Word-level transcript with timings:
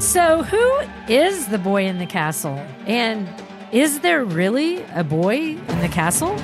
So, 0.00 0.42
who 0.44 0.78
is 1.08 1.48
the 1.48 1.58
boy 1.58 1.84
in 1.84 1.98
the 1.98 2.06
castle? 2.06 2.54
And 2.86 3.28
is 3.70 4.00
there 4.00 4.24
really 4.24 4.80
a 4.94 5.04
boy 5.04 5.36
in 5.36 5.80
the 5.80 5.88
castle? 5.88 6.34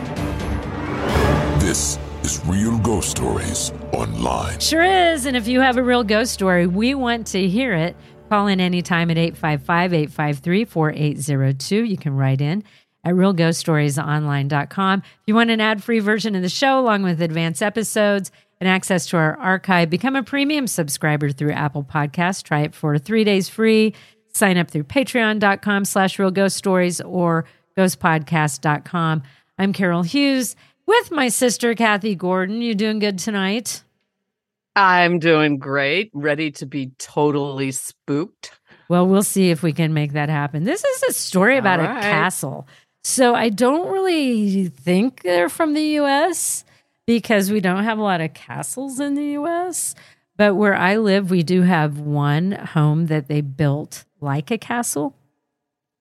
This 1.58 1.98
is 2.22 2.45
Real 2.45 2.77
Ghost 2.79 3.11
Stories 3.12 3.72
Online. 3.95 4.61
Sure 4.61 4.82
is. 4.82 5.24
And 5.24 5.38
if 5.38 5.48
you 5.48 5.62
have 5.62 5.79
a 5.79 5.82
real 5.82 6.04
ghost 6.04 6.34
story, 6.34 6.66
we 6.66 6.95
want 6.95 7.29
to 7.29 7.49
hear 7.49 7.72
it. 7.72 7.97
Call 8.29 8.47
in 8.47 8.61
anytime 8.61 9.11
at 9.11 9.17
855 9.17 9.95
853 9.95 10.65
4802. 10.67 11.83
You 11.83 11.97
can 11.97 12.15
write 12.15 12.43
in 12.43 12.63
at 13.04 13.15
realghoststoriesonline.com. 13.15 14.99
If 14.99 15.23
you 15.27 15.35
want 15.35 15.51
an 15.51 15.63
ad 15.63 15.83
free 15.83 16.01
version 16.01 16.34
of 16.34 16.43
the 16.43 16.51
show 16.51 16.79
along 16.79 17.05
with 17.05 17.23
advanced 17.23 17.62
episodes 17.62 18.30
and 18.61 18.69
access 18.69 19.07
to 19.07 19.16
our 19.16 19.37
archive, 19.38 19.91
become 19.91 20.16
a 20.16 20.23
premium 20.23 20.66
subscriber 20.66 21.30
through 21.30 21.52
Apple 21.52 21.84
Podcasts. 21.84 22.43
Try 22.43 22.61
it 22.61 22.75
for 22.75 22.98
three 22.98 23.24
days 23.24 23.48
free. 23.48 23.95
Sign 24.33 24.56
up 24.56 24.70
through 24.70 24.84
patreon.com 24.84 25.84
slash 25.84 26.19
real 26.19 26.30
ghost 26.30 26.56
stories 26.56 27.00
or 27.00 27.45
ghostpodcast.com. 27.77 29.23
I'm 29.59 29.73
Carol 29.73 30.02
Hughes 30.02 30.56
with 30.87 31.11
my 31.11 31.28
sister, 31.28 31.74
Kathy 31.74 32.14
Gordon. 32.14 32.62
You 32.62 32.74
doing 32.74 32.98
good 32.98 33.19
tonight? 33.19 33.83
I'm 34.75 35.19
doing 35.19 35.59
great, 35.59 36.11
ready 36.12 36.50
to 36.52 36.66
be 36.66 36.92
totally 36.98 37.73
spooked. 37.73 38.52
Well, 38.88 39.06
we'll 39.06 39.23
see 39.23 39.50
if 39.50 39.62
we 39.62 39.73
can 39.73 39.95
make 39.95 40.12
that 40.12 40.28
happen. 40.28 40.64
This 40.64 40.84
is 40.84 41.02
a 41.05 41.12
story 41.14 41.56
about 41.56 41.80
right. 41.80 41.98
a 41.98 42.00
castle. 42.02 42.69
So 43.02 43.34
I 43.34 43.48
don't 43.48 43.91
really 43.91 44.69
think 44.69 45.23
they're 45.23 45.48
from 45.48 45.73
the 45.73 46.00
US 46.00 46.66
because 47.06 47.51
we 47.51 47.60
don't 47.60 47.84
have 47.84 47.98
a 47.98 48.02
lot 48.02 48.20
of 48.20 48.34
castles 48.34 49.01
in 49.01 49.14
the 49.14 49.24
US. 49.38 49.95
But 50.37 50.55
where 50.55 50.74
I 50.74 50.97
live, 50.97 51.30
we 51.30 51.42
do 51.42 51.62
have 51.62 51.98
one 51.98 52.52
home 52.52 53.06
that 53.06 53.28
they 53.28 53.41
built 53.41 54.05
like 54.20 54.51
a 54.51 54.59
castle. 54.59 55.14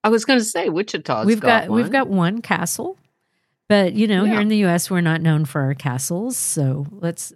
I 0.04 0.08
was 0.08 0.24
going 0.24 0.38
to 0.38 0.44
say 0.44 0.68
Wichita. 0.68 1.24
We've 1.24 1.40
got, 1.40 1.68
got, 1.68 1.74
we've 1.74 1.90
got 1.90 2.08
one 2.08 2.42
castle. 2.42 2.98
But 3.68 3.94
you 3.94 4.06
know, 4.06 4.24
here 4.24 4.40
in 4.40 4.48
the 4.48 4.64
US 4.66 4.90
we're 4.90 5.00
not 5.00 5.20
known 5.20 5.44
for 5.44 5.62
our 5.62 5.74
castles, 5.74 6.36
so 6.36 6.86
let's 6.92 7.32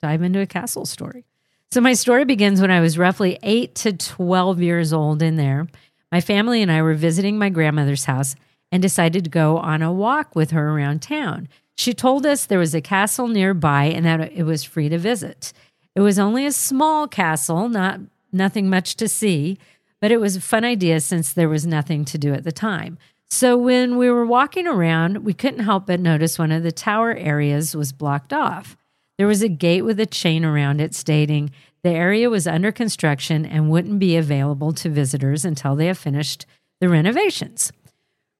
dive 0.00 0.22
into 0.22 0.40
a 0.40 0.46
castle 0.46 0.86
story. 0.86 1.26
So 1.70 1.80
my 1.80 1.92
story 1.92 2.24
begins 2.24 2.60
when 2.60 2.70
I 2.70 2.80
was 2.80 2.96
roughly 2.96 3.38
8 3.42 3.74
to 3.76 3.92
12 3.92 4.62
years 4.62 4.92
old 4.92 5.22
in 5.22 5.36
there. 5.36 5.66
My 6.12 6.20
family 6.20 6.62
and 6.62 6.70
I 6.70 6.82
were 6.82 6.94
visiting 6.94 7.36
my 7.36 7.50
grandmother's 7.50 8.04
house 8.04 8.36
and 8.70 8.80
decided 8.80 9.24
to 9.24 9.30
go 9.30 9.58
on 9.58 9.82
a 9.82 9.92
walk 9.92 10.34
with 10.34 10.52
her 10.52 10.70
around 10.70 11.02
town. 11.02 11.48
She 11.76 11.92
told 11.94 12.24
us 12.24 12.46
there 12.46 12.58
was 12.58 12.74
a 12.74 12.80
castle 12.80 13.28
nearby 13.28 13.84
and 13.84 14.06
that 14.06 14.32
it 14.32 14.44
was 14.44 14.64
free 14.64 14.88
to 14.88 14.98
visit. 14.98 15.52
It 15.94 16.00
was 16.00 16.18
only 16.18 16.46
a 16.46 16.52
small 16.52 17.06
castle, 17.08 17.68
not 17.68 18.00
nothing 18.32 18.68
much 18.68 18.96
to 18.96 19.08
see, 19.08 19.58
but 20.00 20.10
it 20.10 20.20
was 20.20 20.36
a 20.36 20.40
fun 20.40 20.64
idea 20.64 21.00
since 21.00 21.32
there 21.32 21.48
was 21.48 21.66
nothing 21.66 22.04
to 22.06 22.18
do 22.18 22.32
at 22.32 22.44
the 22.44 22.52
time. 22.52 22.98
So 23.30 23.56
when 23.56 23.96
we 23.96 24.10
were 24.10 24.26
walking 24.26 24.66
around, 24.66 25.24
we 25.24 25.32
couldn't 25.32 25.64
help 25.64 25.86
but 25.86 26.00
notice 26.00 26.38
one 26.38 26.52
of 26.52 26.62
the 26.62 26.72
tower 26.72 27.14
areas 27.14 27.74
was 27.74 27.92
blocked 27.92 28.32
off. 28.32 28.76
There 29.18 29.26
was 29.26 29.42
a 29.42 29.48
gate 29.48 29.82
with 29.82 29.98
a 30.00 30.06
chain 30.06 30.44
around 30.44 30.80
it 30.80 30.94
stating 30.94 31.50
the 31.82 31.90
area 31.90 32.30
was 32.30 32.46
under 32.46 32.72
construction 32.72 33.44
and 33.44 33.70
wouldn't 33.70 33.98
be 33.98 34.16
available 34.16 34.72
to 34.74 34.88
visitors 34.88 35.44
until 35.44 35.76
they 35.76 35.86
have 35.86 35.98
finished 35.98 36.46
the 36.80 36.88
renovations. 36.88 37.72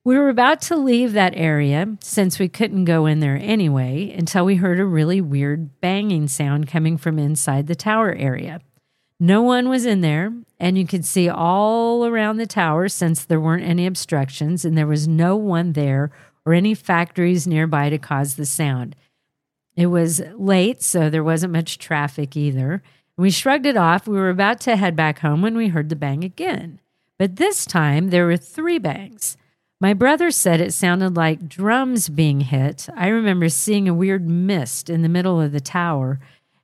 We 0.07 0.19
were 0.19 0.29
about 0.29 0.61
to 0.63 0.77
leave 0.77 1.15
that 1.15 1.33
area 1.35 1.97
since 2.01 2.39
we 2.39 2.47
couldn't 2.47 2.85
go 2.85 3.07
in 3.07 3.21
there 3.21 3.39
anyway 3.41 4.15
until 4.15 4.45
we 4.45 4.57
heard 4.57 4.79
a 4.79 4.85
really 4.85 5.23
weird 5.23 5.81
banging 5.81 6.29
sound 6.29 6.69
coming 6.69 6.99
from 6.99 7.19
inside 7.19 7.69
the 7.69 7.75
tower 7.75 8.15
area. 8.15 8.61
No 9.19 9.41
one 9.41 9.71
was 9.71 9.87
in 9.87 10.03
there, 10.03 10.31
and 10.61 10.77
you 10.77 10.87
could 10.87 11.07
see 11.07 11.31
all 11.31 12.05
around 12.05 12.37
the 12.37 12.47
tower 12.47 12.87
since 12.89 13.25
there 13.25 13.41
weren't 13.41 13.65
any 13.65 13.87
obstructions 13.87 14.67
and 14.67 14.77
there 14.77 14.87
was 14.87 15.09
no 15.09 15.37
one 15.37 15.73
there 15.73 16.11
or 16.45 16.53
any 16.53 16.75
factories 16.75 17.47
nearby 17.47 17.89
to 17.89 17.97
cause 17.97 18.35
the 18.35 18.45
sound. 18.45 18.95
It 19.75 19.87
was 19.87 20.21
late, 20.35 20.83
so 20.83 21.09
there 21.09 21.25
wasn't 21.25 21.55
much 21.55 21.79
traffic 21.79 22.37
either. 22.37 22.83
We 23.17 23.31
shrugged 23.31 23.65
it 23.65 23.79
off. 23.79 24.07
We 24.07 24.19
were 24.19 24.29
about 24.29 24.61
to 24.61 24.77
head 24.77 24.97
back 24.97 25.21
home 25.21 25.41
when 25.41 25.57
we 25.57 25.69
heard 25.69 25.89
the 25.89 25.97
bang 25.97 26.23
again. 26.25 26.81
But 27.19 27.37
this 27.37 27.65
time 27.65 28.11
there 28.11 28.27
were 28.27 28.37
three 28.37 28.79
bangs. 28.79 29.39
My 29.85 29.93
brother 29.93 30.31
said 30.31 30.63
it 30.63 30.73
sounded 30.73 31.15
like 31.15 31.47
drums 31.47 32.09
being 32.09 32.41
hit. 32.41 32.89
I 32.97 33.09
remember 33.09 33.51
seeing 33.51 33.87
a 33.87 33.93
weird 33.93 34.27
mist 34.27 34.89
in 34.89 35.03
the 35.03 35.11
middle 35.11 35.39
of 35.39 35.53
the 35.53 35.61
tower, 35.61 36.21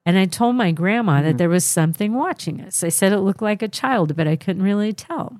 and 0.06 0.16
I 0.16 0.24
told 0.24 0.56
my 0.56 0.72
grandma 0.72 1.20
that 1.20 1.32
hmm. 1.32 1.36
there 1.36 1.50
was 1.50 1.66
something 1.66 2.14
watching 2.14 2.62
us. 2.62 2.82
I 2.82 2.88
said 2.88 3.12
it 3.12 3.18
looked 3.18 3.42
like 3.42 3.60
a 3.60 3.68
child, 3.68 4.16
but 4.16 4.26
I 4.26 4.36
couldn't 4.36 4.62
really 4.62 4.94
tell. 4.94 5.36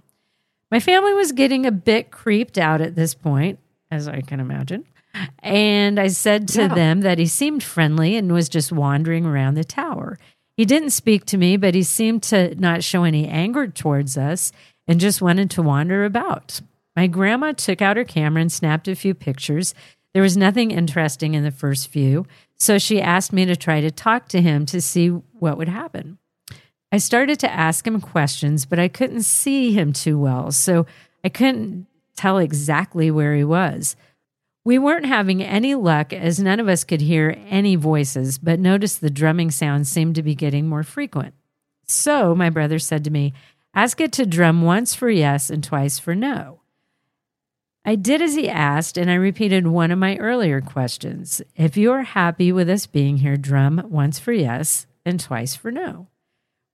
My 0.71 0.79
family 0.79 1.15
was 1.15 1.33
getting 1.33 1.65
a 1.65 1.73
bit 1.73 2.11
creeped 2.11 2.59
out 2.59 2.83
at 2.83 2.97
this 2.97 3.15
point, 3.15 3.59
as 3.91 4.07
I 4.07 4.21
can 4.21 4.41
imagine. 4.41 4.85
And 5.39 5.99
I 5.99 6.09
said 6.09 6.49
to 6.49 6.65
Yeah. 6.65 6.75
them 6.75 7.01
that 7.01 7.19
he 7.19 7.25
seemed 7.25 7.63
friendly 7.63 8.15
and 8.15 8.31
was 8.31 8.51
just 8.51 8.73
wandering 8.73 9.25
around 9.25 9.55
the 9.55 9.65
tower. 9.65 10.19
He 10.55 10.67
didn't 10.67 10.91
speak 10.91 11.25
to 11.25 11.39
me, 11.39 11.57
but 11.57 11.75
he 11.75 11.83
seemed 11.83 12.23
to 12.25 12.55
not 12.57 12.85
show 12.85 13.05
any 13.05 13.27
anger 13.27 13.69
towards 13.69 14.19
us 14.19 14.53
and 14.87 15.01
just 15.01 15.23
wanted 15.23 15.51
to 15.53 15.63
wander 15.63 16.05
about. 16.05 16.61
My 16.97 17.07
grandma 17.07 17.53
took 17.53 17.81
out 17.81 17.97
her 17.97 18.05
camera 18.05 18.43
and 18.43 18.53
snapped 18.53 18.89
a 18.89 18.95
few 18.95 19.15
pictures. 19.15 19.75
There 20.13 20.23
was 20.23 20.37
nothing 20.37 20.71
interesting 20.71 21.35
in 21.35 21.45
the 21.45 21.51
first 21.51 21.89
few, 21.89 22.27
so 22.59 22.79
she 22.79 23.01
asked 23.01 23.33
me 23.33 23.45
to 23.47 23.57
try 23.57 23.81
to 23.81 23.91
talk 23.91 24.29
to 24.29 24.41
him 24.41 24.67
to 24.67 24.81
see 24.81 25.09
what 25.09 25.57
would 25.57 25.69
happen. 25.69 26.19
I 26.93 26.99
started 26.99 27.39
to 27.41 27.53
ask 27.53 27.87
him 27.87 28.01
questions, 28.01 28.67
but 28.67 28.81
I 28.81 28.89
couldn't 28.89 29.23
see 29.23 29.73
him 29.73 29.93
too 29.93 30.19
well, 30.19 30.51
so 30.51 30.87
I 31.23 31.29
couldn't 31.29 31.87
tell 32.17 32.39
exactly 32.39 33.11
where 33.11 33.35
he 33.37 33.45
was. 33.45 33.95
We 34.65 34.79
weren't 34.79 35.07
having 35.07 35.43
any 35.43 35.75
luck 35.75 36.13
as 36.13 36.41
none 36.41 36.61
of 36.61 36.69
us 36.69 36.85
could 36.85 37.01
hear 37.01 37.37
any 37.49 37.77
voices, 37.77 38.39
but 38.39 38.61
noticed 38.61 39.01
the 39.01 39.09
drumming 39.09 39.51
sounds 39.51 39.89
seemed 39.89 40.17
to 40.17 40.23
be 40.23 40.35
getting 40.35 40.69
more 40.69 40.83
frequent. 40.83 41.35
So 41.87 42.35
my 42.35 42.51
brother 42.51 42.79
said 42.79 43.05
to 43.05 43.11
me, 43.11 43.33
Ask 43.73 44.01
it 44.01 44.13
to 44.13 44.27
drum 44.27 44.63
once 44.63 44.95
for 44.95 45.09
yes 45.09 45.49
and 45.49 45.63
twice 45.63 45.99
for 45.99 46.15
no. 46.15 46.60
I 47.85 47.95
did 47.95 48.21
as 48.21 48.35
he 48.35 48.49
asked, 48.49 48.99
and 48.99 49.11
I 49.11 49.15
repeated 49.15 49.67
one 49.67 49.91
of 49.91 49.99
my 49.99 50.17
earlier 50.19 50.61
questions. 50.61 51.41
If 51.57 51.77
you 51.77 51.93
are 51.93 52.03
happy 52.03 52.53
with 52.53 52.69
us 52.69 52.87
being 52.87 53.19
here, 53.19 53.37
drum 53.37 53.87
once 53.89 54.19
for 54.19 54.33
yes 54.33 54.87
and 55.05 55.19
twice 55.19 55.57
for 55.57 55.71
no. 55.71 56.09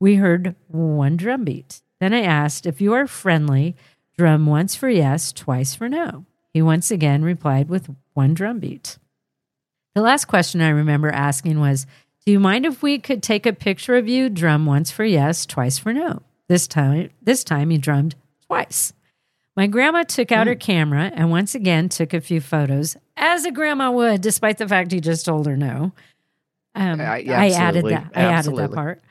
We 0.00 0.16
heard 0.16 0.56
one 0.66 1.16
drum 1.16 1.45
beat. 1.45 1.81
Then 2.00 2.12
I 2.12 2.22
asked, 2.22 2.66
If 2.66 2.81
you 2.81 2.93
are 2.93 3.06
friendly, 3.06 3.77
drum 4.19 4.47
once 4.47 4.75
for 4.75 4.89
yes, 4.89 5.33
twice 5.33 5.75
for 5.75 5.89
no. 5.89 6.25
He 6.53 6.61
once 6.61 6.91
again 6.91 7.22
replied 7.22 7.69
with 7.69 7.95
one 8.15 8.34
drum 8.34 8.59
beat. 8.59 8.99
The 9.95 10.03
last 10.03 10.27
question 10.27 10.61
I 10.61 10.69
remember 10.69 11.11
asking 11.11 11.61
was, 11.61 11.87
Do 12.25 12.33
you 12.33 12.41
mind 12.41 12.66
if 12.66 12.83
we 12.83 12.99
could 12.99 13.22
take 13.22 13.47
a 13.47 13.53
picture 13.53 13.97
of 13.97 14.09
you? 14.09 14.28
Drum 14.28 14.66
once 14.66 14.91
for 14.91 15.05
yes, 15.05 15.47
twice 15.47 15.78
for 15.78 15.93
no. 15.93 16.22
This 16.49 16.66
time 16.66 17.11
this 17.22 17.45
time 17.45 17.71
he 17.71 17.78
drummed 17.78 18.16
twice. 18.47 18.93
My 19.56 19.67
grandma 19.67 20.03
took 20.03 20.31
out 20.33 20.47
her 20.47 20.55
camera 20.55 21.11
and 21.15 21.31
once 21.31 21.55
again 21.55 21.89
took 21.89 22.12
a 22.12 22.21
few 22.21 22.41
photos, 22.43 22.97
as 23.17 23.47
a 23.47 23.50
grandma 23.50 23.91
would, 23.91 24.21
despite 24.21 24.59
the 24.59 24.69
fact 24.69 24.93
he 24.93 25.00
just 25.00 25.25
told 25.25 25.47
her 25.47 25.56
no. 25.56 25.93
Um, 26.75 27.00
Uh, 27.00 27.05
I 27.05 27.50
added 27.50 27.84
that. 27.87 28.11
I 28.15 28.22
added 28.25 28.55
that 28.56 28.72
part. 28.72 29.03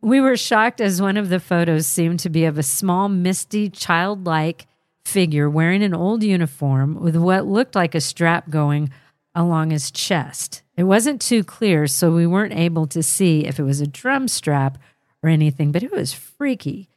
We 0.00 0.20
were 0.22 0.38
shocked 0.38 0.80
as 0.80 1.02
one 1.02 1.18
of 1.18 1.28
the 1.28 1.38
photos 1.38 1.86
seemed 1.86 2.20
to 2.20 2.30
be 2.30 2.46
of 2.46 2.56
a 2.56 2.62
small, 2.62 3.10
misty, 3.10 3.68
childlike 3.68 4.66
figure 5.04 5.50
wearing 5.50 5.82
an 5.82 5.92
old 5.92 6.22
uniform 6.22 6.98
with 6.98 7.16
what 7.16 7.46
looked 7.46 7.74
like 7.74 7.94
a 7.94 8.00
strap 8.00 8.48
going 8.48 8.90
along 9.34 9.70
his 9.70 9.90
chest. 9.90 10.62
It 10.78 10.84
wasn't 10.84 11.20
too 11.20 11.44
clear, 11.44 11.86
so 11.86 12.10
we 12.14 12.26
weren't 12.26 12.54
able 12.54 12.86
to 12.86 13.02
see 13.02 13.44
if 13.44 13.58
it 13.60 13.64
was 13.64 13.82
a 13.82 13.86
drum 13.86 14.28
strap 14.28 14.78
or 15.22 15.28
anything, 15.28 15.72
but 15.72 15.82
it 15.82 15.92
was 15.92 16.14
freaky. 16.14 16.88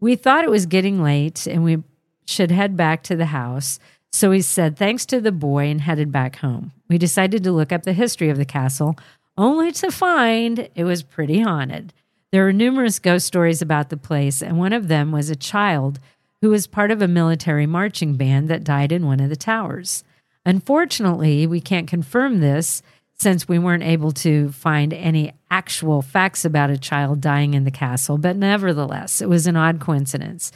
We 0.00 0.16
thought 0.16 0.44
it 0.44 0.50
was 0.50 0.66
getting 0.66 1.00
late 1.00 1.46
and 1.46 1.62
we 1.62 1.82
should 2.30 2.50
head 2.50 2.76
back 2.76 3.02
to 3.04 3.16
the 3.16 3.26
house. 3.26 3.78
So 4.12 4.30
we 4.30 4.40
said 4.42 4.76
thanks 4.76 5.06
to 5.06 5.20
the 5.20 5.32
boy 5.32 5.66
and 5.66 5.80
headed 5.80 6.10
back 6.10 6.36
home. 6.36 6.72
We 6.88 6.98
decided 6.98 7.44
to 7.44 7.52
look 7.52 7.72
up 7.72 7.82
the 7.82 7.92
history 7.92 8.28
of 8.28 8.38
the 8.38 8.44
castle, 8.44 8.96
only 9.36 9.72
to 9.72 9.90
find 9.90 10.68
it 10.74 10.84
was 10.84 11.02
pretty 11.02 11.40
haunted. 11.40 11.92
There 12.32 12.46
are 12.46 12.52
numerous 12.52 12.98
ghost 12.98 13.26
stories 13.26 13.60
about 13.60 13.90
the 13.90 13.96
place, 13.96 14.42
and 14.42 14.58
one 14.58 14.72
of 14.72 14.88
them 14.88 15.12
was 15.12 15.30
a 15.30 15.36
child 15.36 15.98
who 16.40 16.50
was 16.50 16.66
part 16.66 16.90
of 16.90 17.02
a 17.02 17.08
military 17.08 17.66
marching 17.66 18.16
band 18.16 18.48
that 18.48 18.64
died 18.64 18.92
in 18.92 19.06
one 19.06 19.20
of 19.20 19.28
the 19.28 19.36
towers. 19.36 20.04
Unfortunately, 20.46 21.46
we 21.46 21.60
can't 21.60 21.88
confirm 21.88 22.40
this 22.40 22.82
since 23.18 23.46
we 23.46 23.58
weren't 23.58 23.82
able 23.82 24.12
to 24.12 24.50
find 24.52 24.94
any 24.94 25.32
actual 25.50 26.00
facts 26.00 26.44
about 26.44 26.70
a 26.70 26.78
child 26.78 27.20
dying 27.20 27.52
in 27.52 27.64
the 27.64 27.70
castle, 27.70 28.16
but 28.16 28.36
nevertheless, 28.36 29.20
it 29.20 29.28
was 29.28 29.46
an 29.46 29.56
odd 29.56 29.78
coincidence. 29.78 30.50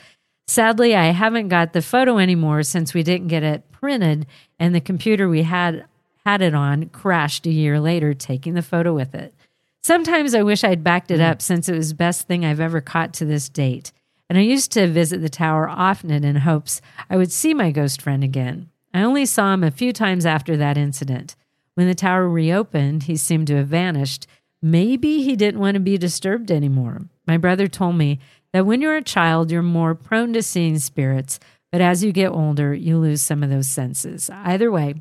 Sadly, 0.46 0.94
I 0.94 1.06
haven't 1.06 1.48
got 1.48 1.72
the 1.72 1.82
photo 1.82 2.18
anymore 2.18 2.62
since 2.62 2.92
we 2.92 3.02
didn't 3.02 3.28
get 3.28 3.42
it 3.42 3.70
printed 3.72 4.26
and 4.58 4.74
the 4.74 4.80
computer 4.80 5.28
we 5.28 5.42
had 5.42 5.84
had 6.24 6.42
it 6.42 6.54
on 6.54 6.86
crashed 6.86 7.46
a 7.46 7.50
year 7.50 7.80
later 7.80 8.14
taking 8.14 8.54
the 8.54 8.62
photo 8.62 8.94
with 8.94 9.14
it. 9.14 9.34
Sometimes 9.82 10.34
I 10.34 10.42
wish 10.42 10.64
I'd 10.64 10.82
backed 10.82 11.10
it 11.10 11.18
hmm. 11.18 11.26
up 11.26 11.42
since 11.42 11.68
it 11.68 11.76
was 11.76 11.90
the 11.90 11.94
best 11.94 12.26
thing 12.26 12.44
I've 12.44 12.60
ever 12.60 12.80
caught 12.80 13.12
to 13.14 13.24
this 13.24 13.48
date. 13.48 13.92
And 13.94 14.04
and 14.34 14.38
I 14.38 14.42
used 14.42 14.72
to 14.72 14.88
visit 14.88 15.20
the 15.20 15.28
tower 15.28 15.68
often 15.68 16.10
in 16.10 16.34
hopes 16.34 16.80
I 17.08 17.16
would 17.16 17.30
see 17.30 17.54
my 17.54 17.70
ghost 17.70 18.02
friend 18.02 18.24
again. 18.24 18.68
I 18.92 19.02
only 19.02 19.26
saw 19.26 19.54
him 19.54 19.62
a 19.62 19.70
few 19.70 19.92
times 19.92 20.26
after 20.26 20.56
that 20.56 20.76
incident. 20.76 21.36
When 21.74 21.86
the 21.86 21.94
tower 21.94 22.28
reopened, 22.28 23.04
he 23.04 23.16
seemed 23.16 23.46
to 23.46 23.56
have 23.56 23.68
vanished. 23.68 24.26
Maybe 24.60 25.22
he 25.22 25.36
didn't 25.36 25.60
want 25.60 25.74
to 25.74 25.80
be 25.80 25.98
disturbed 25.98 26.50
anymore. 26.50 27.02
My 27.28 27.36
brother 27.36 27.68
told 27.68 27.94
me 27.94 28.18
that 28.54 28.64
when 28.64 28.80
you're 28.80 28.96
a 28.96 29.02
child, 29.02 29.50
you're 29.50 29.62
more 29.62 29.96
prone 29.96 30.32
to 30.32 30.40
seeing 30.40 30.78
spirits, 30.78 31.40
but 31.72 31.80
as 31.80 32.04
you 32.04 32.12
get 32.12 32.30
older, 32.30 32.72
you 32.72 32.98
lose 32.98 33.20
some 33.20 33.42
of 33.42 33.50
those 33.50 33.68
senses. 33.68 34.30
Either 34.30 34.70
way, 34.70 34.94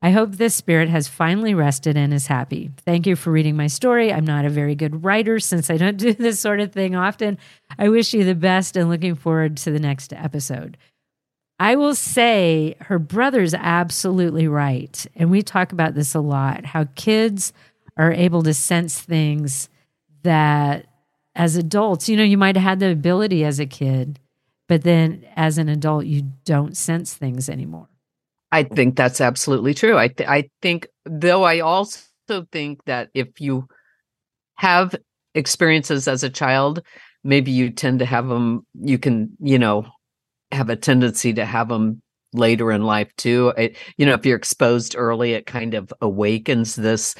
I 0.00 0.12
hope 0.12 0.30
this 0.30 0.54
spirit 0.54 0.88
has 0.88 1.08
finally 1.08 1.52
rested 1.52 1.96
and 1.96 2.14
is 2.14 2.28
happy. 2.28 2.70
Thank 2.86 3.08
you 3.08 3.16
for 3.16 3.32
reading 3.32 3.56
my 3.56 3.66
story. 3.66 4.12
I'm 4.12 4.24
not 4.24 4.44
a 4.44 4.48
very 4.48 4.76
good 4.76 5.02
writer 5.04 5.40
since 5.40 5.70
I 5.70 5.76
don't 5.76 5.96
do 5.98 6.12
this 6.12 6.38
sort 6.38 6.60
of 6.60 6.72
thing 6.72 6.94
often. 6.94 7.36
I 7.76 7.88
wish 7.88 8.14
you 8.14 8.22
the 8.22 8.36
best 8.36 8.76
and 8.76 8.88
looking 8.88 9.16
forward 9.16 9.56
to 9.58 9.72
the 9.72 9.80
next 9.80 10.12
episode. 10.12 10.78
I 11.58 11.74
will 11.74 11.96
say 11.96 12.76
her 12.82 13.00
brother's 13.00 13.54
absolutely 13.54 14.46
right. 14.46 15.04
And 15.16 15.32
we 15.32 15.42
talk 15.42 15.72
about 15.72 15.94
this 15.94 16.14
a 16.14 16.20
lot 16.20 16.64
how 16.64 16.84
kids 16.94 17.52
are 17.96 18.12
able 18.12 18.44
to 18.44 18.54
sense 18.54 19.00
things 19.00 19.68
that 20.22 20.86
as 21.34 21.56
adults, 21.56 22.08
you 22.08 22.16
know, 22.16 22.24
you 22.24 22.38
might 22.38 22.56
have 22.56 22.64
had 22.64 22.80
the 22.80 22.90
ability 22.90 23.44
as 23.44 23.60
a 23.60 23.66
kid, 23.66 24.18
but 24.68 24.82
then 24.82 25.24
as 25.36 25.58
an 25.58 25.68
adult, 25.68 26.06
you 26.06 26.22
don't 26.44 26.76
sense 26.76 27.14
things 27.14 27.48
anymore. 27.48 27.88
I 28.52 28.64
think 28.64 28.96
that's 28.96 29.20
absolutely 29.20 29.74
true. 29.74 29.96
I 29.96 30.08
th- 30.08 30.28
I 30.28 30.50
think 30.60 30.88
though 31.04 31.44
I 31.44 31.60
also 31.60 32.00
think 32.50 32.84
that 32.86 33.10
if 33.14 33.40
you 33.40 33.68
have 34.56 34.94
experiences 35.34 36.08
as 36.08 36.22
a 36.24 36.30
child, 36.30 36.82
maybe 37.22 37.52
you 37.52 37.70
tend 37.70 38.00
to 38.00 38.06
have 38.06 38.28
them 38.28 38.66
you 38.74 38.98
can, 38.98 39.36
you 39.40 39.58
know, 39.58 39.86
have 40.50 40.68
a 40.68 40.76
tendency 40.76 41.32
to 41.34 41.44
have 41.44 41.68
them 41.68 42.02
later 42.32 42.72
in 42.72 42.82
life 42.82 43.14
too. 43.16 43.52
It, 43.56 43.76
you 43.96 44.06
know, 44.06 44.14
if 44.14 44.26
you're 44.26 44.36
exposed 44.36 44.96
early, 44.96 45.32
it 45.32 45.46
kind 45.46 45.74
of 45.74 45.92
awakens 46.00 46.74
this 46.74 47.14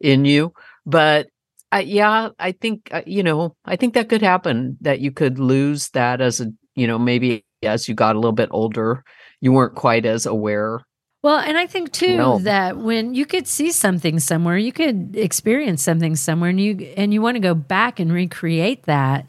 in 0.00 0.24
you. 0.24 0.52
But 0.84 1.28
uh, 1.72 1.82
yeah, 1.84 2.30
I 2.38 2.52
think 2.52 2.88
uh, 2.92 3.02
you 3.06 3.22
know, 3.22 3.56
I 3.64 3.76
think 3.76 3.94
that 3.94 4.08
could 4.08 4.22
happen. 4.22 4.76
That 4.80 5.00
you 5.00 5.12
could 5.12 5.38
lose 5.38 5.90
that 5.90 6.20
as 6.20 6.40
a, 6.40 6.52
you 6.74 6.86
know, 6.86 6.98
maybe 6.98 7.44
as 7.62 7.88
you 7.88 7.94
got 7.94 8.16
a 8.16 8.18
little 8.18 8.32
bit 8.32 8.48
older, 8.52 9.04
you 9.40 9.52
weren't 9.52 9.74
quite 9.74 10.06
as 10.06 10.26
aware. 10.26 10.80
Well, 11.22 11.38
and 11.38 11.58
I 11.58 11.66
think 11.66 11.92
too 11.92 12.16
no. 12.16 12.38
that 12.38 12.78
when 12.78 13.14
you 13.14 13.26
could 13.26 13.46
see 13.46 13.72
something 13.72 14.18
somewhere, 14.20 14.56
you 14.56 14.72
could 14.72 15.14
experience 15.16 15.82
something 15.82 16.16
somewhere, 16.16 16.50
and 16.50 16.60
you 16.60 16.92
and 16.96 17.12
you 17.12 17.20
want 17.20 17.36
to 17.36 17.40
go 17.40 17.54
back 17.54 18.00
and 18.00 18.12
recreate 18.12 18.84
that 18.84 19.28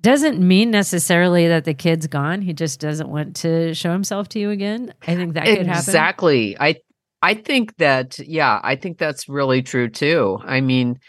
doesn't 0.00 0.40
mean 0.40 0.70
necessarily 0.70 1.48
that 1.48 1.64
the 1.64 1.74
kid's 1.74 2.06
gone. 2.06 2.40
He 2.40 2.52
just 2.52 2.80
doesn't 2.80 3.08
want 3.08 3.36
to 3.36 3.74
show 3.74 3.92
himself 3.92 4.28
to 4.30 4.38
you 4.38 4.50
again. 4.50 4.94
I 5.06 5.16
think 5.16 5.34
that 5.34 5.44
could 5.44 5.66
happen. 5.66 5.70
Exactly. 5.70 6.56
I 6.58 6.76
I 7.20 7.34
think 7.34 7.76
that 7.76 8.18
yeah, 8.18 8.60
I 8.62 8.76
think 8.76 8.98
that's 8.98 9.28
really 9.28 9.62
true 9.62 9.88
too. 9.88 10.38
I 10.44 10.60
mean, 10.60 11.00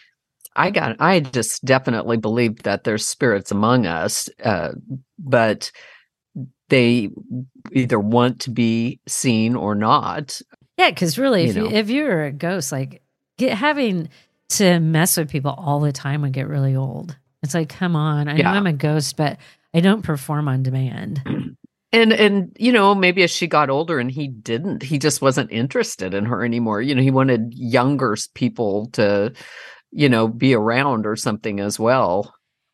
I 0.56 0.72
got 0.72 1.00
I 1.00 1.20
just 1.20 1.64
definitely 1.64 2.18
believe 2.18 2.64
that 2.64 2.84
there's 2.84 3.08
spirits 3.08 3.52
among 3.52 3.86
us, 3.86 4.30
uh, 4.44 4.72
but 5.18 5.72
they 6.70 7.10
either 7.72 8.00
want 8.00 8.42
to 8.42 8.52
be 8.52 9.00
seen 9.08 9.56
or 9.56 9.76
not. 9.76 10.42
Yeah, 10.78 10.90
because 10.90 11.18
really, 11.18 11.46
if 11.46 11.56
you, 11.56 11.68
if 11.68 11.90
you're 11.90 12.26
a 12.26 12.32
ghost, 12.32 12.72
like 12.72 13.02
get, 13.38 13.58
having 13.58 14.10
to 14.50 14.80
mess 14.80 15.18
with 15.18 15.30
people 15.30 15.52
all 15.52 15.80
the 15.80 15.92
time 15.92 16.22
would 16.22 16.34
get 16.34 16.48
really 16.48 16.76
old. 16.76 17.18
It's 17.44 17.54
like, 17.54 17.70
come 17.70 17.96
on, 17.96 18.28
I 18.28 18.36
yeah. 18.36 18.52
know 18.52 18.58
I'm 18.58 18.68
a 18.68 18.74
ghost, 18.74 19.18
but 19.18 19.38
I 19.74 19.80
don't 19.80 20.02
perform 20.02 20.48
on 20.48 20.64
demand. 20.64 21.22
And 21.92 22.14
and 22.14 22.56
you 22.60 22.72
know, 22.72 22.94
maybe 22.94 23.24
as 23.24 23.32
she 23.32 23.48
got 23.48 23.72
older 23.72 23.98
and 23.98 24.12
he 24.12 24.28
didn't, 24.28 24.84
he 24.84 25.00
just 25.00 25.24
wasn't 25.24 25.52
interested 25.52 26.14
in 26.14 26.26
her 26.26 26.46
anymore. 26.46 26.84
You 26.84 26.94
know, 26.94 27.02
he 27.02 27.10
wanted 27.10 27.52
younger 27.56 28.16
people 28.36 28.90
to, 28.92 29.34
you 29.92 30.10
know, 30.10 30.28
be 30.28 30.54
around 30.54 31.06
or 31.06 31.16
something 31.16 31.60
as 31.60 31.80
well. 31.80 32.34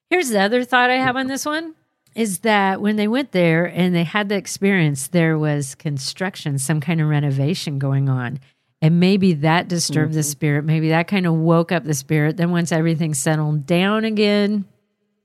Here's 0.10 0.30
the 0.30 0.42
other 0.42 0.64
thought 0.64 0.90
I 0.90 0.96
have 0.96 1.16
on 1.16 1.28
this 1.28 1.46
one 1.46 1.76
is 2.16 2.40
that 2.40 2.80
when 2.82 2.96
they 2.96 3.08
went 3.08 3.32
there 3.34 3.66
and 3.66 3.94
they 3.94 4.04
had 4.04 4.30
the 4.30 4.36
experience, 4.36 5.08
there 5.08 5.38
was 5.38 5.76
construction, 5.76 6.58
some 6.58 6.80
kind 6.80 7.02
of 7.02 7.10
renovation 7.10 7.78
going 7.78 8.08
on. 8.08 8.40
And 8.82 9.00
maybe 9.00 9.34
that 9.34 9.68
disturbed 9.68 10.12
mm-hmm. 10.12 10.18
the 10.18 10.24
spirit. 10.24 10.64
Maybe 10.64 10.90
that 10.90 11.08
kind 11.08 11.26
of 11.26 11.34
woke 11.34 11.72
up 11.72 11.84
the 11.84 11.94
spirit. 11.94 12.38
Then 12.38 12.52
once 12.52 12.72
everything 12.72 13.14
settled 13.14 13.66
down 13.66 14.06
again, 14.06 14.66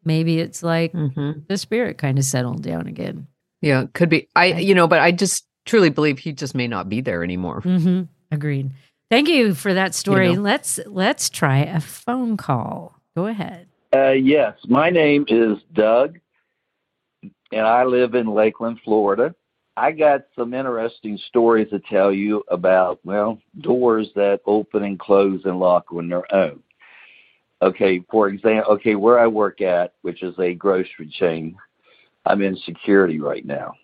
maybe 0.04 0.40
it's 0.40 0.62
like 0.62 0.92
mm-hmm. 0.92 1.40
the 1.46 1.58
spirit 1.58 1.98
kind 1.98 2.18
of 2.18 2.24
settled 2.24 2.62
down 2.62 2.86
again. 2.86 3.26
Yeah, 3.60 3.84
could 3.92 4.08
be. 4.08 4.28
I, 4.34 4.46
you 4.46 4.74
know, 4.74 4.88
but 4.88 5.00
I 5.00 5.12
just 5.12 5.46
truly 5.66 5.90
believe 5.90 6.18
he 6.18 6.32
just 6.32 6.54
may 6.54 6.66
not 6.66 6.88
be 6.88 7.00
there 7.00 7.22
anymore. 7.22 7.60
Mm-hmm. 7.60 8.02
Agreed. 8.32 8.70
Thank 9.10 9.28
you 9.28 9.54
for 9.54 9.74
that 9.74 9.94
story. 9.94 10.30
You 10.30 10.36
know? 10.36 10.42
Let's 10.42 10.78
let's 10.86 11.28
try 11.28 11.58
a 11.58 11.80
phone 11.80 12.36
call. 12.36 13.00
Go 13.16 13.26
ahead. 13.26 13.66
Uh, 13.92 14.10
yes, 14.10 14.54
my 14.68 14.88
name 14.88 15.24
is 15.26 15.58
Doug, 15.72 16.20
and 17.50 17.66
I 17.66 17.82
live 17.84 18.14
in 18.14 18.28
Lakeland, 18.28 18.78
Florida. 18.84 19.34
I 19.76 19.90
got 19.90 20.26
some 20.36 20.54
interesting 20.54 21.18
stories 21.26 21.70
to 21.70 21.80
tell 21.80 22.12
you 22.12 22.44
about, 22.48 23.00
well, 23.02 23.38
doors 23.60 24.08
that 24.14 24.42
open 24.46 24.84
and 24.84 24.98
close 24.98 25.40
and 25.44 25.58
lock 25.58 25.92
on 25.92 26.08
their 26.08 26.32
own. 26.32 26.62
Okay, 27.62 28.04
for 28.10 28.28
example, 28.28 28.74
okay, 28.74 28.94
where 28.94 29.18
I 29.18 29.26
work 29.26 29.60
at, 29.60 29.94
which 30.02 30.22
is 30.22 30.38
a 30.38 30.54
grocery 30.54 31.08
chain, 31.08 31.56
I'm 32.26 32.42
in 32.42 32.56
security 32.64 33.20
right 33.20 33.44
now. 33.44 33.74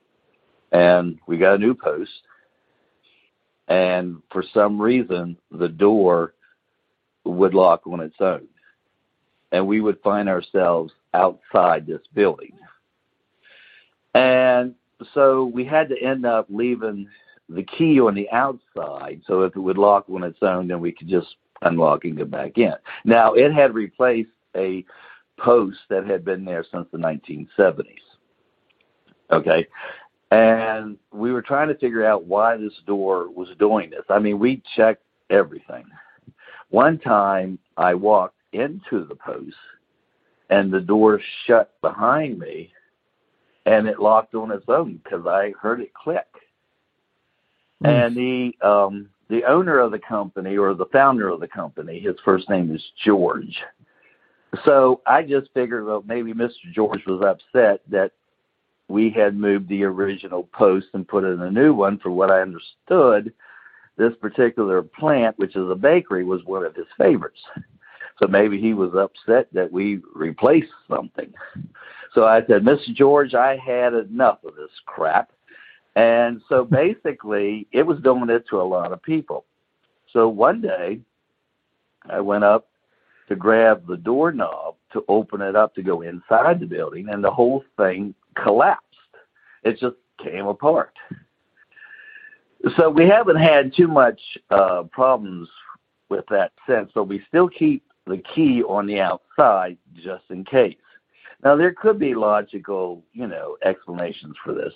And 0.71 1.19
we 1.27 1.37
got 1.39 1.57
a 1.57 1.59
new 1.59 1.75
post. 1.75 2.13
And 3.69 4.23
for 4.31 4.45
some 4.55 4.81
reason, 4.81 5.37
the 5.51 5.69
door 5.69 6.35
would 7.25 7.55
lock 7.55 7.87
on 7.87 8.01
its 8.01 8.17
own. 8.21 8.47
And 9.53 9.67
we 9.67 9.81
would 9.81 10.01
find 10.03 10.29
ourselves 10.29 10.93
outside 11.15 11.87
this 11.87 12.03
building. 12.15 12.53
And 14.15 14.75
so 15.15 15.45
we 15.45 15.65
had 15.65 15.89
to 15.91 16.01
end 16.01 16.25
up 16.25 16.47
leaving 16.49 17.09
the 17.49 17.63
key 17.63 18.01
on 18.01 18.15
the 18.15 18.31
outside. 18.31 19.23
So 19.27 19.43
if 19.43 19.55
it 19.55 19.61
would 19.61 19.79
lock 19.79 20.07
on 20.09 20.23
its 20.23 20.39
own, 20.43 20.69
then 20.69 20.81
we 20.81 20.93
could 20.93 21.09
just 21.09 21.37
unlock 21.63 22.05
and 22.05 22.17
go 22.17 22.25
back 22.25 22.59
in. 22.59 22.75
Now 23.05 23.35
it 23.35 23.53
had 23.53 23.75
replaced 23.75 24.31
a 24.57 24.85
post 25.39 25.79
that 25.91 26.07
had 26.07 26.25
been 26.25 26.45
there 26.45 26.65
since 26.73 26.87
the 26.91 26.99
1970s. 26.99 27.85
Okay. 29.31 29.67
And 30.31 30.99
we 31.13 31.33
were 31.33 31.43
trying 31.43 31.69
to 31.69 31.77
figure 31.77 32.05
out 32.05 32.25
why 32.25 32.57
this 32.57 32.73
door 32.87 33.31
was 33.31 33.49
doing 33.59 33.91
this. 33.91 34.05
I 34.09 34.19
mean, 34.19 34.39
we 34.39 34.63
checked 34.75 35.05
everything. 35.31 35.85
One 36.71 36.99
time 36.99 37.59
I 37.77 37.95
walked 37.95 38.41
into 38.53 39.05
the 39.05 39.15
post 39.15 39.57
and 40.51 40.73
the 40.73 40.81
door 40.81 41.21
shut 41.47 41.81
behind 41.81 42.39
me 42.39 42.73
and 43.67 43.87
it 43.87 44.01
locked 44.01 44.35
on 44.35 44.51
its 44.51 44.65
own 44.69 45.01
because 45.03 45.27
I 45.27 45.53
heard 45.61 45.81
it 45.81 45.93
click. 45.95 46.27
Mm. 47.85 48.07
And 48.07 48.17
the 48.17 48.67
um, 48.67 49.09
the 49.29 49.45
owner 49.45 49.81
of 49.81 49.91
the 49.91 49.99
company 49.99 50.57
or 50.57 50.73
the 50.75 50.87
founder 50.87 51.29
of 51.29 51.41
the 51.41 51.49
company, 51.49 51.99
his 51.99 52.15
first 52.25 52.49
name 52.49 52.75
is 52.75 52.83
George. 53.05 53.59
So 54.65 55.03
I 55.05 55.23
just 55.23 55.51
figured, 55.53 55.85
well, 55.85 56.05
maybe 56.07 56.33
Mr. 56.33 56.73
George 56.73 57.05
was 57.07 57.21
upset 57.23 57.81
that 57.89 58.13
we 58.89 59.11
had 59.11 59.37
moved 59.37 59.69
the 59.69 59.85
original 59.85 60.45
post 60.53 60.87
and 60.95 61.09
put 61.09 61.25
in 61.25 61.41
a 61.41 61.51
new 61.51 61.75
one. 61.75 61.99
For 61.99 62.11
what 62.11 62.31
I 62.31 62.41
understood, 62.41 63.33
this 63.97 64.13
particular 64.21 64.83
plant, 64.83 65.39
which 65.39 65.57
is 65.57 65.69
a 65.71 65.75
bakery, 65.75 66.25
was 66.25 66.45
one 66.45 66.65
of 66.65 66.75
his 66.75 66.87
favorites. 66.97 67.41
So 68.21 68.27
maybe 68.27 68.61
he 68.61 68.73
was 68.75 68.95
upset 68.95 69.49
that 69.53 69.71
we 69.71 70.01
replaced 70.15 70.73
something. 70.89 71.33
So 72.15 72.25
I 72.25 72.41
said, 72.47 72.63
Mr. 72.63 72.95
George, 72.95 73.35
I 73.35 73.57
had 73.57 73.93
enough 73.93 74.39
of 74.45 74.57
this 74.57 74.71
crap. 74.87 75.33
And 75.97 76.41
so 76.49 76.65
basically, 76.71 77.67
it 77.73 77.83
was 77.83 78.01
doing 78.01 78.31
it 78.31 78.47
to 78.51 78.61
a 78.61 78.63
lot 78.63 78.93
of 78.93 79.03
people. 79.03 79.45
So 80.13 80.29
one 80.29 80.63
day, 80.63 81.01
I 82.09 82.21
went 82.21 82.45
up 82.45 82.69
to 83.29 83.37
grab 83.37 83.87
the 83.87 83.97
doorknob 83.97 84.77
to 84.93 85.05
open 85.09 85.41
it 85.41 85.57
up 85.57 85.75
to 85.75 85.83
go 85.83 86.03
inside 86.03 86.61
the 86.61 86.67
building, 86.67 87.09
and 87.09 87.23
the 87.23 87.31
whole 87.31 87.65
thing 87.77 88.15
collapsed. 88.35 88.85
It 89.63 89.79
just 89.79 89.97
came 90.23 90.47
apart. 90.47 90.95
So 92.77 92.89
we 92.89 93.07
haven't 93.07 93.37
had 93.37 93.75
too 93.75 93.89
much 93.89 94.21
uh, 94.51 94.85
problems 94.85 95.49
with 96.09 96.25
that 96.31 96.53
since. 96.69 96.91
So 96.95 97.03
we 97.03 97.23
still 97.29 97.49
keep 97.49 97.85
the 98.07 98.19
key 98.19 98.63
on 98.63 98.87
the 98.87 99.01
outside 99.01 99.77
just 99.97 100.25
in 100.31 100.45
case. 100.45 100.77
Now, 101.45 101.57
there 101.57 101.73
could 101.73 101.99
be 101.99 102.15
logical, 102.15 103.05
you 103.13 103.27
know, 103.27 103.57
explanations 103.65 104.37
for 104.43 104.55
this, 104.55 104.73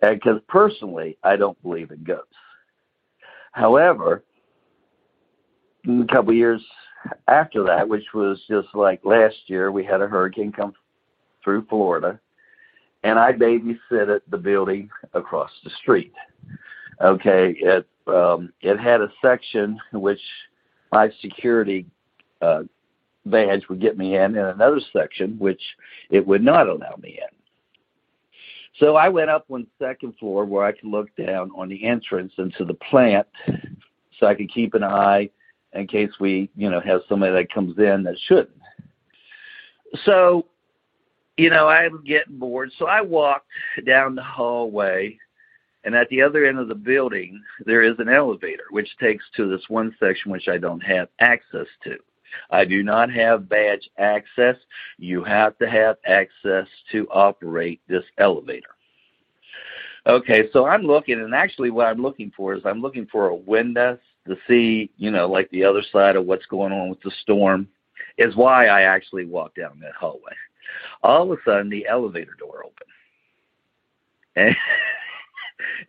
because 0.00 0.40
personally, 0.48 1.18
I 1.22 1.36
don't 1.36 1.60
believe 1.62 1.90
in 1.90 2.02
ghosts. 2.02 2.32
However, 3.52 4.24
in 5.84 6.02
a 6.02 6.06
couple 6.06 6.32
years 6.32 6.62
after 7.28 7.64
that, 7.64 7.88
which 7.88 8.04
was 8.14 8.40
just 8.48 8.68
like 8.74 9.04
last 9.04 9.36
year, 9.46 9.70
we 9.70 9.84
had 9.84 10.00
a 10.00 10.06
hurricane 10.06 10.52
come 10.52 10.74
through 11.42 11.66
Florida, 11.68 12.18
and 13.02 13.18
I 13.18 13.32
babysit 13.32 14.14
at 14.14 14.22
the 14.30 14.38
building 14.38 14.90
across 15.14 15.50
the 15.64 15.70
street. 15.82 16.12
Okay, 17.00 17.54
it 17.58 17.86
um, 18.06 18.52
it 18.60 18.78
had 18.78 19.00
a 19.00 19.12
section 19.20 19.78
which 19.92 20.20
my 20.92 21.10
security 21.20 21.86
uh, 22.40 22.62
badge 23.26 23.68
would 23.68 23.80
get 23.80 23.98
me 23.98 24.16
in, 24.16 24.36
and 24.36 24.48
another 24.48 24.80
section 24.92 25.36
which 25.38 25.60
it 26.10 26.26
would 26.26 26.42
not 26.42 26.68
allow 26.68 26.94
me 27.02 27.18
in. 27.20 27.36
So 28.78 28.96
I 28.96 29.08
went 29.08 29.30
up 29.30 29.46
on 29.50 29.62
the 29.62 29.86
second 29.86 30.14
floor 30.18 30.44
where 30.44 30.64
I 30.64 30.72
could 30.72 30.88
look 30.88 31.08
down 31.16 31.50
on 31.56 31.68
the 31.68 31.84
entrance 31.84 32.32
into 32.36 32.64
the 32.64 32.74
plant 32.74 33.26
so 34.18 34.26
I 34.26 34.34
could 34.34 34.52
keep 34.52 34.74
an 34.74 34.84
eye 34.84 35.30
in 35.76 35.86
case 35.86 36.10
we, 36.18 36.50
you 36.56 36.70
know, 36.70 36.80
have 36.80 37.02
somebody 37.08 37.32
that 37.32 37.52
comes 37.52 37.78
in 37.78 38.02
that 38.04 38.18
shouldn't. 38.26 38.50
So, 40.04 40.46
you 41.36 41.50
know, 41.50 41.68
I 41.68 41.88
was 41.88 42.00
getting 42.04 42.38
bored. 42.38 42.72
So 42.78 42.86
I 42.86 43.00
walked 43.02 43.48
down 43.86 44.14
the 44.14 44.22
hallway 44.22 45.18
and 45.86 45.94
at 45.94 46.08
the 46.08 46.20
other 46.20 46.44
end 46.44 46.58
of 46.58 46.66
the 46.66 46.74
building, 46.74 47.40
there 47.64 47.82
is 47.82 47.94
an 48.00 48.08
elevator 48.08 48.64
which 48.70 48.98
takes 48.98 49.24
to 49.36 49.48
this 49.48 49.62
one 49.68 49.94
section 50.00 50.32
which 50.32 50.48
I 50.48 50.58
don't 50.58 50.80
have 50.80 51.08
access 51.20 51.68
to. 51.84 51.96
I 52.50 52.64
do 52.64 52.82
not 52.82 53.10
have 53.12 53.48
badge 53.48 53.88
access. 53.96 54.56
You 54.98 55.22
have 55.22 55.56
to 55.58 55.70
have 55.70 55.96
access 56.04 56.66
to 56.90 57.06
operate 57.12 57.80
this 57.88 58.02
elevator. 58.18 58.70
Okay, 60.08 60.48
so 60.52 60.66
I'm 60.66 60.82
looking, 60.82 61.20
and 61.20 61.34
actually, 61.34 61.70
what 61.70 61.86
I'm 61.86 62.02
looking 62.02 62.32
for 62.36 62.54
is 62.54 62.62
I'm 62.64 62.82
looking 62.82 63.06
for 63.06 63.28
a 63.28 63.34
window 63.34 63.96
to 64.26 64.36
see, 64.48 64.90
you 64.96 65.10
know, 65.10 65.28
like 65.28 65.50
the 65.50 65.64
other 65.64 65.82
side 65.92 66.16
of 66.16 66.26
what's 66.26 66.46
going 66.46 66.72
on 66.72 66.90
with 66.90 67.00
the 67.02 67.12
storm. 67.22 67.68
Is 68.18 68.34
why 68.34 68.68
I 68.68 68.82
actually 68.82 69.26
walked 69.26 69.58
down 69.58 69.78
that 69.80 69.92
hallway. 69.92 70.32
All 71.02 71.30
of 71.30 71.38
a 71.38 71.42
sudden, 71.44 71.68
the 71.68 71.86
elevator 71.86 72.32
door 72.38 72.64
opened, 72.64 72.90
and 74.36 74.56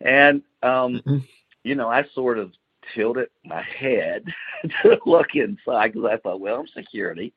and 0.02 0.42
um, 0.62 1.02
mm-hmm. 1.06 1.18
you 1.64 1.74
know, 1.74 1.88
I 1.88 2.04
sort 2.14 2.38
of 2.38 2.52
tilted 2.94 3.28
my 3.44 3.62
head 3.62 4.24
to 4.82 4.98
look 5.06 5.34
inside 5.34 5.92
because 5.92 6.08
I 6.10 6.16
thought, 6.18 6.40
well, 6.40 6.60
I'm 6.60 6.66
security. 6.68 7.32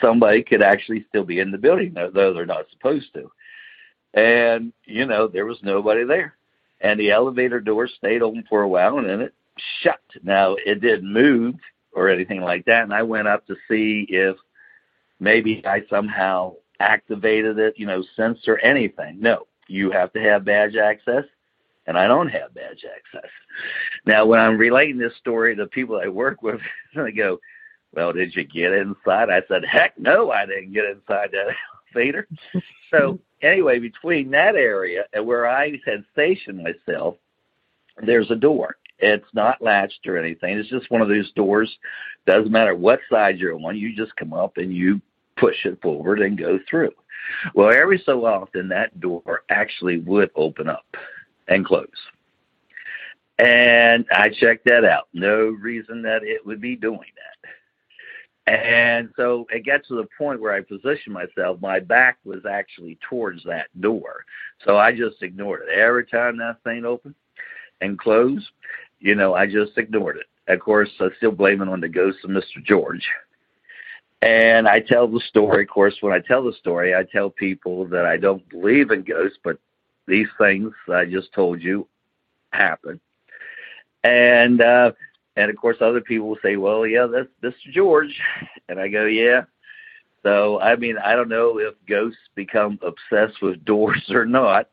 Somebody 0.00 0.42
could 0.42 0.62
actually 0.62 1.04
still 1.08 1.24
be 1.24 1.38
in 1.38 1.50
the 1.50 1.58
building, 1.58 1.94
though 1.94 2.32
they're 2.34 2.46
not 2.46 2.66
supposed 2.70 3.12
to. 3.14 3.30
And, 4.14 4.72
you 4.84 5.06
know, 5.06 5.28
there 5.28 5.46
was 5.46 5.58
nobody 5.62 6.04
there. 6.04 6.34
And 6.80 6.98
the 6.98 7.10
elevator 7.10 7.60
door 7.60 7.88
stayed 7.88 8.22
open 8.22 8.44
for 8.48 8.62
a 8.62 8.68
while 8.68 8.98
and 8.98 9.08
then 9.08 9.20
it 9.20 9.34
shut. 9.82 10.00
Now, 10.22 10.56
it 10.64 10.80
didn't 10.80 11.12
move 11.12 11.56
or 11.92 12.08
anything 12.08 12.40
like 12.40 12.64
that. 12.66 12.84
And 12.84 12.94
I 12.94 13.02
went 13.02 13.28
up 13.28 13.46
to 13.46 13.56
see 13.68 14.06
if 14.08 14.36
maybe 15.20 15.64
I 15.66 15.82
somehow 15.90 16.54
activated 16.80 17.58
it, 17.58 17.74
you 17.76 17.86
know, 17.86 18.04
sensor 18.16 18.58
anything. 18.58 19.20
No, 19.20 19.46
you 19.66 19.90
have 19.90 20.12
to 20.12 20.20
have 20.20 20.44
badge 20.44 20.76
access 20.76 21.24
and 21.88 21.96
I 21.98 22.06
don't 22.06 22.28
have 22.28 22.54
badge 22.54 22.84
access. 22.84 23.30
Now, 24.04 24.26
when 24.26 24.38
I'm 24.38 24.58
relating 24.58 24.98
this 24.98 25.16
story 25.16 25.56
to 25.56 25.66
people 25.66 25.98
I 26.00 26.08
work 26.08 26.42
with, 26.42 26.60
they 26.94 27.10
go, 27.10 27.40
"Well, 27.92 28.12
did 28.12 28.36
you 28.36 28.44
get 28.44 28.72
inside?" 28.72 29.30
I 29.30 29.42
said, 29.48 29.64
"Heck, 29.64 29.98
no, 29.98 30.30
I 30.30 30.46
didn't 30.46 30.74
get 30.74 30.84
inside 30.84 31.30
that 31.32 31.54
elevator." 31.96 32.28
so 32.90 33.18
anyway, 33.40 33.78
between 33.78 34.30
that 34.30 34.54
area 34.54 35.06
and 35.14 35.26
where 35.26 35.48
I 35.48 35.80
had 35.86 36.04
stationed 36.12 36.62
myself, 36.62 37.16
there's 38.02 38.30
a 38.30 38.36
door. 38.36 38.76
It's 38.98 39.26
not 39.32 39.62
latched 39.62 40.06
or 40.06 40.18
anything. 40.18 40.58
It's 40.58 40.68
just 40.68 40.90
one 40.90 41.02
of 41.02 41.08
those 41.08 41.30
doors. 41.32 41.70
Doesn't 42.26 42.50
matter 42.50 42.74
what 42.74 43.00
side 43.10 43.38
you're 43.38 43.54
on, 43.54 43.76
you 43.76 43.94
just 43.94 44.16
come 44.16 44.32
up 44.32 44.56
and 44.56 44.72
you 44.72 45.00
push 45.36 45.64
it 45.64 45.80
forward 45.80 46.20
and 46.20 46.36
go 46.36 46.58
through. 46.68 46.92
Well, 47.54 47.70
every 47.70 48.02
so 48.04 48.24
often 48.24 48.68
that 48.68 49.00
door 49.00 49.42
actually 49.50 49.98
would 49.98 50.30
open 50.34 50.68
up 50.68 50.86
and 51.46 51.64
close. 51.64 51.86
And 53.38 54.04
I 54.10 54.30
checked 54.30 54.64
that 54.64 54.84
out. 54.84 55.08
No 55.12 55.46
reason 55.46 56.02
that 56.02 56.24
it 56.24 56.44
would 56.44 56.60
be 56.60 56.74
doing 56.74 56.98
that. 56.98 57.50
And 58.48 59.10
so 59.14 59.46
it 59.50 59.66
got 59.66 59.84
to 59.88 59.96
the 59.96 60.08
point 60.16 60.40
where 60.40 60.54
I 60.54 60.62
positioned 60.62 61.14
myself. 61.14 61.60
My 61.60 61.80
back 61.80 62.16
was 62.24 62.46
actually 62.50 62.98
towards 63.08 63.44
that 63.44 63.68
door. 63.80 64.24
So 64.64 64.78
I 64.78 64.92
just 64.92 65.22
ignored 65.22 65.62
it. 65.68 65.78
Every 65.78 66.06
time 66.06 66.38
that 66.38 66.62
thing 66.64 66.84
opened 66.84 67.14
and 67.80 67.98
closed, 67.98 68.48
you 69.00 69.14
know, 69.14 69.34
I 69.34 69.46
just 69.46 69.76
ignored 69.76 70.18
it. 70.18 70.52
Of 70.52 70.60
course, 70.60 70.90
I 71.00 71.08
still 71.18 71.32
blame 71.32 71.62
it 71.62 71.68
on 71.68 71.80
the 71.80 71.88
ghost 71.88 72.18
of 72.24 72.30
Mr. 72.30 72.64
George. 72.64 73.06
And 74.20 74.66
I 74.66 74.80
tell 74.80 75.06
the 75.06 75.20
story. 75.28 75.62
Of 75.62 75.68
course, 75.68 75.96
when 76.00 76.12
I 76.12 76.18
tell 76.18 76.42
the 76.42 76.54
story, 76.54 76.94
I 76.94 77.04
tell 77.04 77.30
people 77.30 77.86
that 77.86 78.04
I 78.04 78.16
don't 78.16 78.46
believe 78.48 78.90
in 78.90 79.02
ghosts, 79.02 79.38
but 79.44 79.58
these 80.06 80.26
things 80.38 80.72
I 80.92 81.04
just 81.04 81.32
told 81.32 81.62
you 81.62 81.86
happen. 82.50 82.98
And 84.02 84.60
uh, 84.60 84.92
and 85.36 85.50
of 85.50 85.56
course, 85.56 85.76
other 85.80 86.00
people 86.00 86.28
will 86.28 86.38
say, 86.42 86.56
"Well, 86.56 86.86
yeah, 86.86 87.06
that's 87.06 87.28
Mr. 87.42 87.72
George," 87.72 88.20
and 88.68 88.80
I 88.80 88.88
go, 88.88 89.04
"Yeah." 89.04 89.42
So 90.24 90.60
I 90.60 90.74
mean, 90.76 90.96
I 90.98 91.14
don't 91.14 91.28
know 91.28 91.58
if 91.58 91.74
ghosts 91.88 92.18
become 92.34 92.78
obsessed 92.82 93.40
with 93.40 93.64
doors 93.64 94.04
or 94.10 94.26
not, 94.26 94.68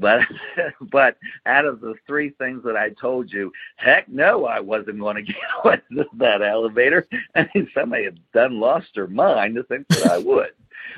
but 0.00 0.20
but 0.90 1.16
out 1.46 1.64
of 1.64 1.80
the 1.80 1.94
three 2.06 2.30
things 2.30 2.62
that 2.64 2.76
I 2.76 2.90
told 2.90 3.30
you, 3.30 3.52
heck 3.76 4.08
no, 4.08 4.46
I 4.46 4.60
wasn't 4.60 4.98
going 4.98 5.16
to 5.16 5.22
get 5.32 5.36
on 5.64 5.80
that 6.18 6.42
elevator. 6.42 7.06
I 7.34 7.48
mean, 7.54 7.68
somebody 7.74 8.04
had 8.04 8.18
done 8.32 8.58
lost 8.58 8.88
their 8.94 9.06
mind 9.06 9.56
to 9.56 9.62
think 9.64 9.86
that 9.88 10.10
I 10.10 10.18
would. 10.18 10.50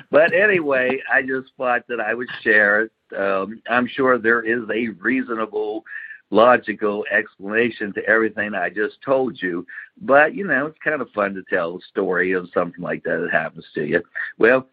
but 0.09 0.33
anyway, 0.33 1.01
I 1.11 1.21
just 1.21 1.51
thought 1.57 1.83
that 1.89 1.99
I 1.99 2.13
would 2.13 2.29
share 2.41 2.83
it. 2.83 2.91
Um, 3.17 3.61
I'm 3.69 3.87
sure 3.87 4.17
there 4.17 4.41
is 4.41 4.63
a 4.73 4.87
reasonable, 4.99 5.83
logical 6.31 7.05
explanation 7.11 7.93
to 7.93 8.05
everything 8.05 8.55
I 8.55 8.69
just 8.69 9.01
told 9.05 9.39
you. 9.39 9.67
But, 10.01 10.33
you 10.33 10.47
know, 10.47 10.67
it's 10.67 10.79
kind 10.83 11.01
of 11.01 11.11
fun 11.11 11.35
to 11.35 11.43
tell 11.43 11.77
a 11.77 11.81
story 11.81 12.31
of 12.31 12.49
something 12.53 12.81
like 12.81 13.03
that 13.03 13.17
that 13.19 13.31
happens 13.31 13.65
to 13.75 13.85
you. 13.85 14.01
Well, 14.39 14.67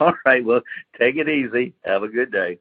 all 0.00 0.14
right. 0.26 0.44
Well, 0.44 0.62
take 0.98 1.16
it 1.16 1.28
easy. 1.28 1.74
Have 1.84 2.02
a 2.02 2.08
good 2.08 2.32
day. 2.32 2.58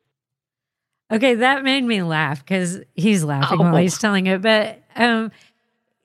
Okay, 1.12 1.36
that 1.36 1.64
made 1.64 1.84
me 1.84 2.04
laugh 2.04 2.40
because 2.40 2.80
he's 2.96 3.24
laughing 3.24 3.60
oh. 3.60 3.64
while 3.64 3.82
he's 3.82 3.98
telling 3.98 4.28
it. 4.28 4.42
But 4.42 4.82
um, 4.96 5.32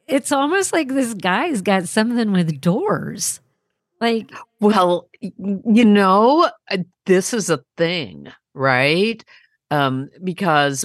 it's 0.09 0.33
almost 0.33 0.73
like 0.73 0.89
this 0.89 1.15
guy's 1.15 1.63
got 1.63 1.89
something 1.89 2.33
with 2.33 2.61
doors. 2.61 3.41
Like, 4.01 4.31
well, 4.61 5.09
you 5.21 5.85
know, 5.85 6.51
uh, 6.71 6.79
this 7.07 7.33
is 7.33 7.49
a 7.49 7.65
thing, 7.77 8.29
right? 8.53 9.25
Um, 9.71 10.11
because 10.23 10.85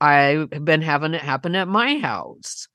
I've 0.00 0.50
been 0.50 0.82
having 0.82 1.14
it 1.14 1.20
happen 1.20 1.54
at 1.54 1.68
my 1.68 1.98
house. 1.98 2.68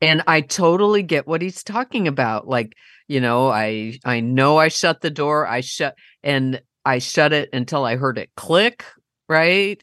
And 0.00 0.22
I 0.26 0.42
totally 0.42 1.02
get 1.02 1.26
what 1.26 1.42
he's 1.42 1.64
talking 1.64 2.06
about. 2.06 2.46
Like, 2.46 2.74
you 3.08 3.20
know, 3.20 3.48
I 3.48 3.98
I 4.04 4.20
know 4.20 4.56
I 4.56 4.68
shut 4.68 5.00
the 5.00 5.10
door. 5.10 5.46
I 5.46 5.60
shut 5.60 5.96
and 6.22 6.60
I 6.84 7.00
shut 7.00 7.32
it 7.32 7.48
until 7.52 7.84
I 7.84 7.96
heard 7.96 8.16
it 8.16 8.30
click, 8.36 8.84
right? 9.28 9.82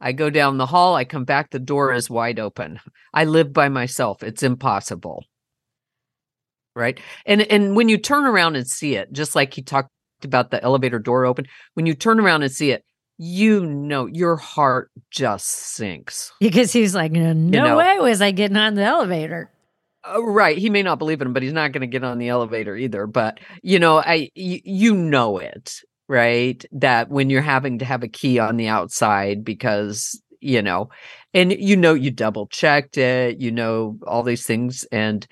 I 0.00 0.12
go 0.12 0.30
down 0.30 0.58
the 0.58 0.66
hall, 0.66 0.94
I 0.94 1.04
come 1.04 1.24
back, 1.24 1.50
the 1.50 1.58
door 1.58 1.92
is 1.92 2.10
wide 2.10 2.38
open. 2.38 2.80
I 3.14 3.24
live 3.24 3.52
by 3.52 3.68
myself. 3.68 4.22
It's 4.22 4.42
impossible 4.42 5.24
right 6.76 7.00
and 7.24 7.42
and 7.50 7.74
when 7.74 7.88
you 7.88 7.98
turn 7.98 8.24
around 8.24 8.54
and 8.54 8.68
see 8.68 8.94
it 8.94 9.12
just 9.12 9.34
like 9.34 9.54
he 9.54 9.62
talked 9.62 9.90
about 10.22 10.50
the 10.50 10.62
elevator 10.62 10.98
door 10.98 11.24
open 11.24 11.46
when 11.74 11.86
you 11.86 11.94
turn 11.94 12.20
around 12.20 12.42
and 12.42 12.52
see 12.52 12.70
it 12.70 12.84
you 13.18 13.64
know 13.64 14.06
your 14.06 14.36
heart 14.36 14.90
just 15.10 15.46
sinks 15.46 16.32
because 16.38 16.72
he's 16.72 16.94
like 16.94 17.10
no, 17.10 17.30
you 17.30 17.50
know? 17.50 17.76
way 17.76 17.98
was 17.98 18.20
i 18.20 18.30
getting 18.30 18.56
on 18.56 18.74
the 18.74 18.84
elevator 18.84 19.50
uh, 20.06 20.22
right 20.22 20.58
he 20.58 20.68
may 20.68 20.82
not 20.82 20.98
believe 20.98 21.20
in 21.20 21.26
him 21.26 21.32
but 21.32 21.42
he's 21.42 21.52
not 21.52 21.72
going 21.72 21.80
to 21.80 21.86
get 21.86 22.04
on 22.04 22.18
the 22.18 22.28
elevator 22.28 22.76
either 22.76 23.06
but 23.06 23.40
you 23.62 23.78
know 23.78 23.98
i 23.98 24.30
you 24.34 24.94
know 24.94 25.38
it 25.38 25.80
right? 26.08 26.64
That 26.72 27.10
when 27.10 27.30
you're 27.30 27.42
having 27.42 27.78
to 27.80 27.84
have 27.84 28.02
a 28.02 28.08
key 28.08 28.38
on 28.38 28.56
the 28.56 28.68
outside 28.68 29.44
because 29.44 30.20
you 30.40 30.60
know 30.62 30.88
and 31.32 31.52
you 31.52 31.76
know 31.76 31.94
you 31.94 32.10
double 32.10 32.46
checked 32.48 32.98
it 32.98 33.38
you 33.40 33.50
know 33.50 33.98
all 34.06 34.22
these 34.22 34.44
things 34.46 34.84
and 34.92 35.26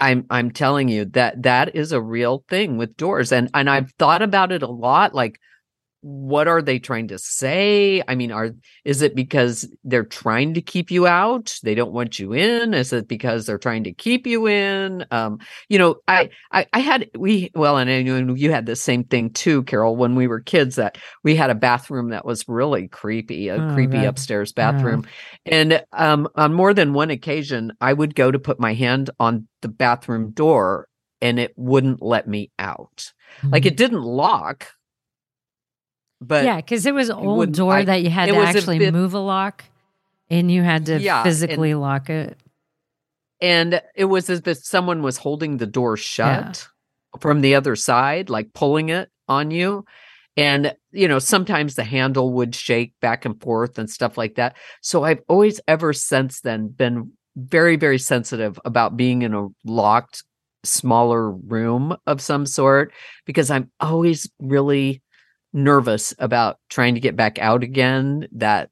I'm 0.00 0.26
I'm 0.30 0.50
telling 0.50 0.88
you 0.88 1.04
that 1.06 1.42
that 1.44 1.76
is 1.76 1.92
a 1.92 2.00
real 2.02 2.44
thing 2.48 2.76
with 2.76 2.96
doors 2.96 3.30
and 3.32 3.48
and 3.54 3.70
I've 3.70 3.92
thought 3.98 4.22
about 4.22 4.50
it 4.50 4.62
a 4.62 4.70
lot 4.70 5.14
like 5.14 5.38
what 6.04 6.46
are 6.46 6.60
they 6.60 6.78
trying 6.78 7.08
to 7.08 7.18
say 7.18 8.02
i 8.08 8.14
mean 8.14 8.30
are 8.30 8.50
is 8.84 9.00
it 9.00 9.16
because 9.16 9.66
they're 9.84 10.04
trying 10.04 10.52
to 10.52 10.60
keep 10.60 10.90
you 10.90 11.06
out 11.06 11.58
they 11.62 11.74
don't 11.74 11.94
want 11.94 12.18
you 12.18 12.34
in 12.34 12.74
is 12.74 12.92
it 12.92 13.08
because 13.08 13.46
they're 13.46 13.56
trying 13.56 13.82
to 13.82 13.90
keep 13.90 14.26
you 14.26 14.46
in 14.46 15.06
um 15.10 15.38
you 15.70 15.78
know 15.78 15.96
i 16.06 16.28
i, 16.52 16.66
I 16.74 16.80
had 16.80 17.08
we 17.16 17.50
well 17.54 17.78
and 17.78 17.88
I 17.88 18.02
knew 18.02 18.34
you 18.34 18.50
had 18.50 18.66
the 18.66 18.76
same 18.76 19.04
thing 19.04 19.30
too 19.30 19.62
carol 19.62 19.96
when 19.96 20.14
we 20.14 20.26
were 20.26 20.40
kids 20.40 20.76
that 20.76 20.98
we 21.22 21.34
had 21.34 21.48
a 21.48 21.54
bathroom 21.54 22.10
that 22.10 22.26
was 22.26 22.46
really 22.46 22.86
creepy 22.86 23.48
a 23.48 23.56
oh, 23.56 23.72
creepy 23.72 23.96
right. 23.96 24.06
upstairs 24.06 24.52
bathroom 24.52 25.06
yeah. 25.46 25.54
and 25.54 25.84
um 25.94 26.28
on 26.34 26.52
more 26.52 26.74
than 26.74 26.92
one 26.92 27.08
occasion 27.08 27.72
i 27.80 27.94
would 27.94 28.14
go 28.14 28.30
to 28.30 28.38
put 28.38 28.60
my 28.60 28.74
hand 28.74 29.08
on 29.18 29.48
the 29.62 29.68
bathroom 29.68 30.32
door 30.32 30.86
and 31.22 31.38
it 31.38 31.54
wouldn't 31.56 32.02
let 32.02 32.28
me 32.28 32.50
out 32.58 33.10
mm-hmm. 33.38 33.52
like 33.52 33.64
it 33.64 33.78
didn't 33.78 34.02
lock 34.02 34.68
but 36.26 36.44
yeah, 36.44 36.56
because 36.56 36.86
it 36.86 36.94
was 36.94 37.10
old 37.10 37.52
door 37.52 37.74
I- 37.74 37.84
that 37.84 38.02
you 38.02 38.10
had 38.10 38.26
to 38.26 38.32
was 38.32 38.54
a 38.54 38.58
actually 38.58 38.78
bit- 38.78 38.92
move 38.94 39.14
a 39.14 39.18
lock, 39.18 39.64
and 40.30 40.50
you 40.50 40.62
had 40.62 40.86
to 40.86 40.98
Yeah, 41.00 41.18
and- 41.18 41.24
physically 41.24 41.74
lock 41.74 42.10
it. 42.10 42.38
and 43.40 43.80
it 43.94 44.04
was 44.06 44.30
as 44.30 44.42
if 44.46 44.58
someone 44.58 45.02
was 45.02 45.18
holding 45.18 45.56
the 45.58 45.66
door 45.66 45.96
shut 45.96 46.68
from 47.20 47.40
the 47.40 47.54
other 47.54 47.76
side 47.76 48.30
like 48.30 48.52
pulling 48.54 48.88
it 48.88 49.08
on 49.28 49.50
you. 49.50 49.84
And 50.36 50.74
you 50.90 51.06
know 51.06 51.20
sometimes 51.20 51.74
the 51.76 51.84
handle 51.84 52.32
would 52.32 52.54
shake 52.56 52.92
back 53.00 53.24
and 53.24 53.40
forth 53.40 53.78
and 53.78 53.88
stuff 53.88 54.18
like 54.18 54.34
that. 54.34 54.56
So 54.80 55.04
i've 55.04 55.20
always 55.28 55.60
ever 55.68 55.92
since 55.92 56.40
then 56.40 56.68
been 56.68 57.12
very 57.36 57.76
very 57.76 57.98
sensitive 57.98 58.58
about 58.64 58.96
being 58.96 59.22
in 59.22 59.32
a 59.34 59.46
locked 59.64 60.24
smaller 60.64 61.30
room 61.30 61.94
of 62.06 62.20
some 62.22 62.46
sort 62.46 62.90
because 63.26 63.50
i'm 63.50 63.70
always 63.80 64.30
really 64.40 65.02
nervous 65.54 66.12
about 66.18 66.58
trying 66.68 66.94
to 66.94 67.00
get 67.00 67.16
back 67.16 67.38
out 67.38 67.62
again 67.62 68.26
that 68.32 68.70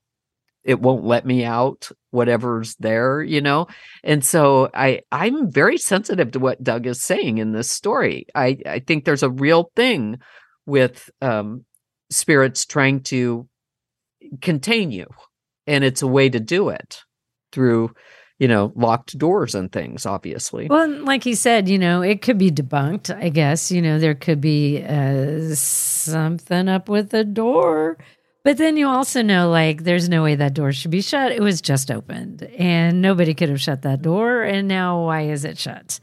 it 0.65 0.81
won't 0.81 1.05
let 1.05 1.25
me 1.25 1.45
out 1.45 1.91
whatever's 2.11 2.77
there 2.77 3.23
you 3.23 3.41
know? 3.41 3.67
And 4.05 4.25
so 4.25 4.69
i 4.75 5.01
i'm 5.11 5.51
very 5.51 5.79
sensitive 5.79 6.33
to 6.33 6.41
what 6.41 6.63
doug 6.63 6.87
is 6.87 7.03
saying 7.03 7.39
in 7.39 7.53
this 7.53 7.71
story. 7.71 8.27
I 8.35 8.59
i 8.67 8.79
think 8.81 9.05
there's 9.05 9.23
a 9.23 9.31
real 9.31 9.71
thing 9.75 10.19
with 10.67 11.09
um 11.23 11.65
spirits 12.11 12.67
trying 12.67 13.01
to 13.03 13.49
contain 14.41 14.91
you 14.91 15.07
and 15.67 15.85
it's 15.85 16.03
a 16.03 16.07
way 16.07 16.29
to 16.29 16.41
do 16.41 16.69
it 16.69 17.01
through 17.53 17.91
you 18.39 18.49
know 18.49 18.73
locked 18.75 19.17
doors 19.19 19.55
and 19.55 19.71
things 19.73 20.07
obviously 20.07 20.67
Well, 20.69 20.89
like 21.05 21.25
he 21.25 21.35
said, 21.35 21.69
you 21.69 21.79
know, 21.79 22.03
it 22.03 22.23
could 22.23 22.39
be 22.39 22.51
debunked. 22.51 23.15
I 23.15 23.29
guess 23.29 23.71
you 23.71 23.83
know 23.83 23.99
there 23.99 24.15
could 24.15 24.41
be 24.41 24.83
uh, 24.83 25.55
something 25.55 26.69
up 26.69 26.89
with 26.89 27.11
the 27.11 27.25
door, 27.25 27.99
but 28.45 28.57
then 28.57 28.77
you 28.77 28.89
also 28.89 29.23
know 29.23 29.51
like 29.51 29.85
there's 29.85 30.09
no 30.09 30.23
way 30.23 30.35
that 30.35 30.55
door 30.55 30.73
should 30.73 30.91
be 30.91 31.03
shut. 31.03 31.33
It 31.33 31.43
was 31.43 31.61
just 31.61 31.91
opened, 31.91 32.43
and 32.59 33.01
nobody 33.03 33.35
could 33.35 33.49
have 33.49 33.61
shut 33.61 33.83
that 33.83 34.03
door. 34.03 34.43
And 34.43 34.69
now 34.69 35.05
why 35.05 35.23
is 35.23 35.45
it 35.45 35.59
shut? 35.59 36.01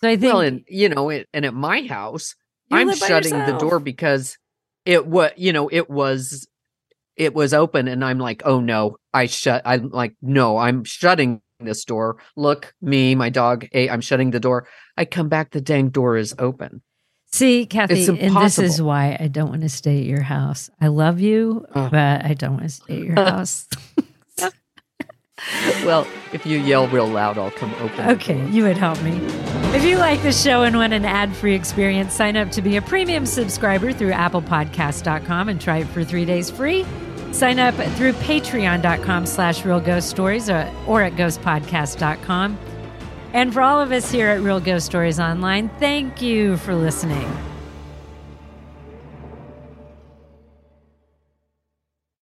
So 0.00 0.08
I 0.08 0.16
think 0.16 0.32
well 0.32 0.42
and 0.42 0.64
you 0.68 0.88
know 0.88 1.08
it, 1.10 1.28
and 1.32 1.44
at 1.44 1.54
my 1.54 1.82
house 1.86 2.34
i'm 2.70 2.94
shutting 2.94 3.32
the 3.32 3.56
door 3.58 3.78
because 3.78 4.38
it 4.84 5.06
was 5.06 5.30
you 5.36 5.52
know 5.52 5.68
it 5.70 5.88
was 5.88 6.46
it 7.16 7.34
was 7.34 7.54
open 7.54 7.88
and 7.88 8.04
i'm 8.04 8.18
like 8.18 8.42
oh 8.44 8.60
no 8.60 8.96
i 9.12 9.26
shut 9.26 9.62
i'm 9.64 9.90
like 9.90 10.14
no 10.20 10.56
i'm 10.56 10.84
shutting 10.84 11.40
this 11.64 11.84
door 11.84 12.16
look 12.36 12.74
me 12.80 13.14
my 13.14 13.28
dog 13.30 13.66
hey 13.72 13.88
i'm 13.90 14.00
shutting 14.00 14.30
the 14.30 14.40
door 14.40 14.66
i 14.96 15.04
come 15.04 15.28
back 15.28 15.50
the 15.50 15.60
dang 15.60 15.88
door 15.90 16.16
is 16.16 16.34
open 16.38 16.82
See, 17.26 17.66
Kathy, 17.66 18.06
and 18.06 18.36
this 18.36 18.60
is 18.60 18.80
why 18.80 19.16
I 19.18 19.26
don't 19.26 19.48
want 19.48 19.62
to 19.62 19.68
stay 19.68 19.98
at 19.98 20.04
your 20.04 20.22
house. 20.22 20.70
I 20.80 20.86
love 20.86 21.18
you, 21.18 21.66
Oh. 21.74 21.88
but 21.90 22.24
I 22.24 22.32
don't 22.34 22.52
want 22.52 22.62
to 22.62 22.68
stay 22.68 22.98
at 22.98 23.02
your 23.02 23.16
house. 23.24 23.66
well 25.84 26.06
if 26.32 26.46
you 26.46 26.58
yell 26.58 26.86
real 26.88 27.08
loud 27.08 27.36
i'll 27.36 27.50
come 27.50 27.74
open 27.80 28.08
Okay, 28.10 28.48
you 28.50 28.62
would 28.62 28.76
help 28.78 29.02
me. 29.02 29.16
If 29.76 29.84
you 29.84 29.98
like 29.98 30.22
the 30.22 30.30
show 30.32 30.62
and 30.62 30.76
want 30.76 30.92
an 30.92 31.04
ad-free 31.04 31.54
experience, 31.54 32.14
sign 32.14 32.36
up 32.36 32.52
to 32.52 32.62
be 32.62 32.76
a 32.76 32.82
premium 32.82 33.26
subscriber 33.26 33.92
through 33.92 34.12
applepodcast.com 34.12 35.48
and 35.48 35.60
try 35.60 35.78
it 35.78 35.88
for 35.88 36.04
three 36.04 36.24
days 36.24 36.50
free. 36.50 36.84
Sign 37.34 37.58
up 37.58 37.74
through 37.96 38.12
patreon.com 38.12 39.26
slash 39.26 39.64
real 39.64 39.80
ghost 39.80 40.08
stories 40.08 40.48
or, 40.48 40.70
or 40.86 41.02
at 41.02 41.14
ghostpodcast.com. 41.14 42.56
And 43.32 43.52
for 43.52 43.60
all 43.60 43.80
of 43.80 43.90
us 43.90 44.08
here 44.08 44.28
at 44.28 44.40
Real 44.40 44.60
Ghost 44.60 44.86
Stories 44.86 45.18
Online, 45.18 45.68
thank 45.80 46.22
you 46.22 46.56
for 46.58 46.76
listening. 46.76 47.28